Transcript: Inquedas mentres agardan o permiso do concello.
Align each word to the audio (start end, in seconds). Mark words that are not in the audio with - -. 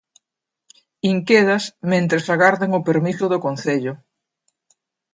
Inquedas 1.11 1.63
mentres 1.91 2.25
agardan 2.35 2.71
o 2.79 2.85
permiso 2.89 3.25
do 3.29 3.39
concello. 3.45 3.93